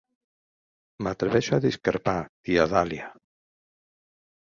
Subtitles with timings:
[1.09, 2.17] M'atreveixo a discrepar,
[2.49, 3.15] tia Dahlia.